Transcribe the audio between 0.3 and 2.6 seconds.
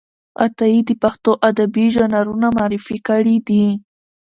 عطايي د پښتو ادبي ژانرونه